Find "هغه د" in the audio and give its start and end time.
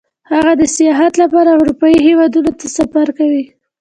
0.31-0.63